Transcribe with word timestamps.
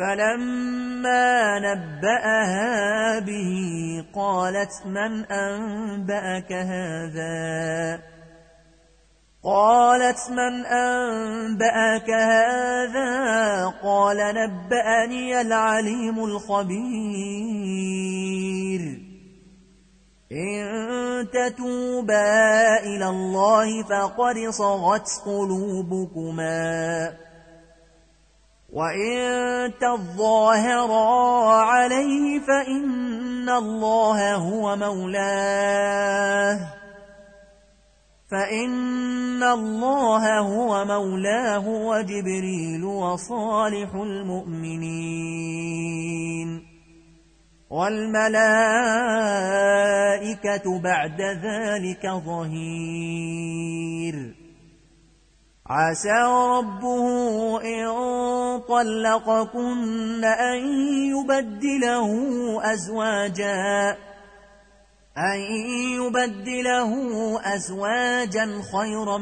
فلما 0.00 1.58
نبأها 1.58 3.18
به 3.18 3.52
قالت 4.14 4.86
من 4.86 5.24
أنبأك 5.24 6.52
هذا؟ 6.52 8.00
قالت 9.44 10.30
من 10.30 10.66
أنبأك 10.66 12.10
هذا؟ 12.10 13.66
قال 13.82 14.16
نبأني 14.16 15.40
العليم 15.40 16.24
الخبير. 16.24 16.80
إن 20.32 21.28
تتوبا 21.30 22.78
إلى 22.82 23.08
الله 23.08 23.82
فقد 23.82 24.48
صغت 24.50 25.08
قلوبكما. 25.26 27.12
وإن 28.72 29.72
تظاهرا 29.80 31.52
عليه 31.52 32.40
فإن 32.40 33.48
الله 33.48 34.34
هو 34.34 34.76
مولاه 34.76 36.58
فإن 38.30 39.42
الله 39.42 40.38
هو 40.38 40.84
مولاه 40.84 41.68
وجبريل 41.68 42.84
وصالح 42.84 43.94
المؤمنين 43.94 45.40
والملائكة 47.70 48.30
بعد 50.80 51.20
ذلك 51.20 52.06
ظهير 52.06 53.40
عسى 55.70 56.22
ربه 56.58 57.06
إن 57.62 57.86
طلقكن 58.68 60.24
أن 60.24 60.58
يبدله 61.14 62.10
أزواجا 62.72 63.96
أن 65.18 65.40
يبدله 66.00 66.92
أزواجا 67.54 68.62
خيرا 68.72 69.18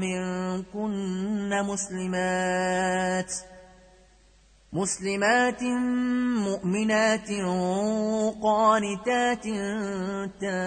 منكن 0.00 1.50
مسلمات 1.62 3.34
مسلمات 4.72 5.62
مؤمنات 6.48 7.30
قانتات 8.42 9.44
تائبات 10.40 10.62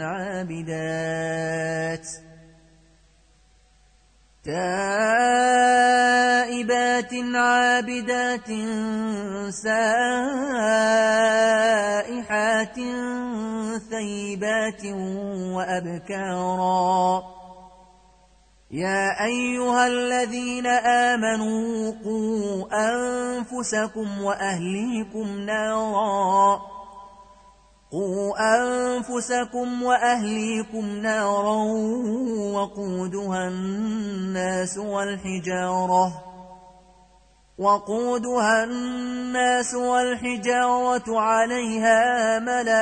عابدات. 0.00 1.14
تائبات 4.44 4.64
عابدات 7.34 8.50
سائحات 9.50 9.98
ثيبات 13.90 14.84
وأبكارا. 15.56 17.22
يا 18.70 19.24
أيها 19.24 19.86
الذين 19.86 20.66
آمنوا 20.66 21.92
قوا 22.04 22.66
أنفسكم 22.72 24.22
وأهليكم 24.22 25.38
ناراً. 25.38 26.73
قوا 27.94 28.34
أنفسكم 28.58 29.82
وأهليكم 29.82 30.86
نارا 31.02 31.62
وقودها 32.54 33.48
الناس 33.48 34.78
والحجارة 34.78 36.24
وقودها 37.58 38.64
الناس 38.64 39.74
والحجارة 39.74 41.20
عليها 41.20 42.38
ملائكة 42.38 42.74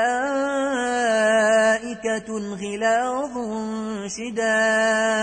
غلاظ 2.63 3.39
شداد 4.07 5.23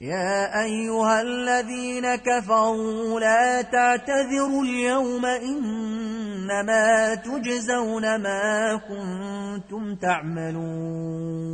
يا 0.00 0.62
أيها 0.62 1.22
الذين 1.22 2.16
كفروا 2.16 3.20
لا 3.20 3.62
تعتذروا 3.62 4.62
اليوم 4.62 5.26
إنما 5.26 7.14
تجزون 7.14 8.16
ما 8.20 8.80
كنتم 8.88 9.94
تعملون. 9.96 11.46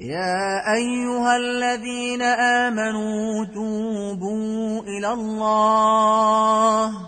يا 0.00 0.74
أيها 0.74 1.36
الذين 1.36 2.22
آمنوا 2.22 3.44
توبوا 3.54 4.82
إلى 4.82 5.12
الله. 5.12 7.07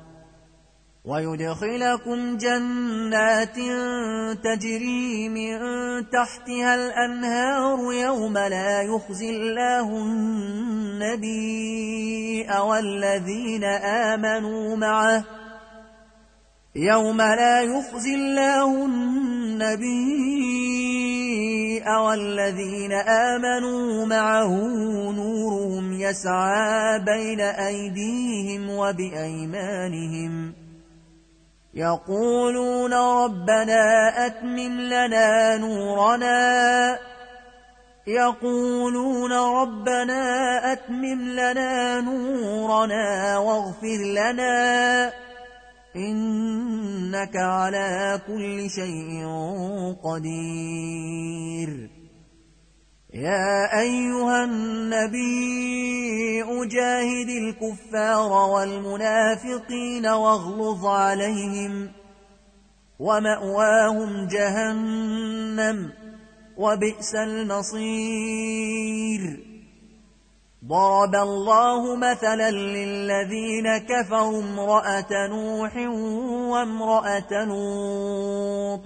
ويدخلكم 1.05 2.37
جنات 2.37 3.55
تجري 4.43 5.29
من 5.29 5.59
تحتها 6.09 6.75
الأنهار 6.75 7.93
يوم 7.93 8.37
لا 8.37 8.81
يخزي 8.81 9.29
الله 9.29 9.97
النبي 11.01 11.41
والذين 12.59 13.63
آمنوا 14.13 14.75
معه 14.75 15.25
يوم 16.75 17.17
لا 17.17 17.61
يخزي 17.61 18.15
الله 18.15 18.85
النبي 18.85 20.21
والذين 21.89 22.91
آمنوا 23.07 24.05
معه 24.05 24.49
نورهم 25.11 25.93
يسعى 25.93 26.99
بين 26.99 27.39
أيديهم 27.41 28.69
وبأيمانهم 28.69 30.53
يقولون 31.73 32.93
ربنا 32.93 34.13
أتمم 34.25 34.81
لنا 34.81 35.57
نورنا. 35.57 36.99
يقولون 38.07 39.31
ربنا 39.31 40.23
أتمم 40.73 41.31
لنا 41.31 42.01
نورنا 42.01 43.37
واغفر 43.37 43.97
لنا. 44.05 45.13
إنك 45.95 47.35
على 47.35 48.21
كل 48.27 48.69
شيء 48.69 49.25
قدير. 50.03 52.00
يا 53.13 53.79
أيها 53.79 54.43
النبي 54.43 56.43
أجاهد 56.43 57.29
الكفار 57.29 58.31
والمنافقين 58.31 60.07
واغلظ 60.07 60.85
عليهم 60.85 61.91
ومأواهم 62.99 64.27
جهنم 64.27 65.91
وبئس 66.57 67.15
المصير. 67.15 67.91
ضرب 70.65 71.15
الله 71.15 71.95
مثلا 71.95 72.51
للذين 72.51 73.77
كفروا 73.77 74.41
امرأة 74.41 75.27
نوح 75.27 75.75
وامرأة 76.51 77.45
لوط. 77.45 78.85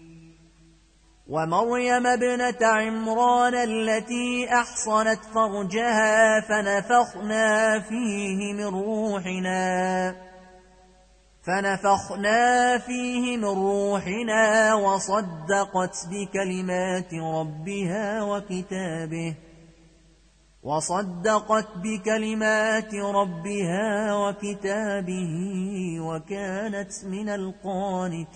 ومريم 1.31 2.07
ابنة 2.07 2.57
عمران 2.61 3.55
التي 3.55 4.53
أحصنت 4.53 5.19
فرجها 5.33 6.41
فنفخنا 6.41 7.79
فيه 7.79 8.53
من 8.53 8.65
روحنا 8.65 10.15
فنفخنا 11.43 12.77
فيه 12.77 13.37
من 13.37 13.45
روحنا 13.45 14.73
وصدقت 14.73 16.07
بكلمات 16.11 17.13
ربها 17.13 18.23
وكتابه 18.23 19.35
وصدقت 20.63 21.67
بكلمات 21.77 22.95
ربها 22.95 24.13
وكتابه 24.13 25.33
وكانت 25.99 27.05
من 27.05 27.29
القانتين. 27.29 28.31